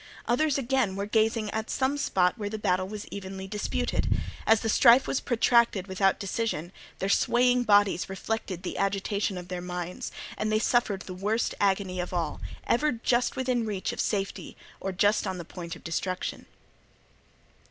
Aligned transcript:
Others, 0.27 0.57
again, 0.57 0.95
were 0.95 1.05
gazing 1.05 1.51
at 1.51 1.69
some 1.69 1.95
spot 1.95 2.35
where 2.35 2.49
the 2.49 2.57
battle 2.57 2.87
was 2.87 3.05
evenly 3.11 3.45
disputed; 3.47 4.07
as 4.47 4.61
the 4.61 4.67
strife 4.67 5.05
was 5.05 5.19
protracted 5.19 5.85
without 5.85 6.19
decision, 6.19 6.71
their 6.97 7.07
swaying 7.07 7.65
bodies 7.65 8.09
reflected 8.09 8.63
the 8.63 8.79
agitation 8.79 9.37
of 9.37 9.47
their 9.49 9.61
minds, 9.61 10.11
and 10.39 10.51
they 10.51 10.57
suffered 10.57 11.03
the 11.03 11.13
worst 11.13 11.53
agony 11.61 11.99
of 11.99 12.13
all, 12.15 12.41
ever 12.65 12.91
just 12.93 13.35
within 13.35 13.63
reach 13.63 13.93
of 13.93 13.99
safety 14.01 14.57
or 14.79 14.91
just 14.91 15.27
on 15.27 15.37
the 15.37 15.45
point 15.45 15.75
of 15.75 15.83
destruction. 15.83 16.47